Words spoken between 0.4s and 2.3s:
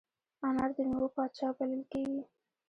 انار د میوو پاچا بلل کېږي.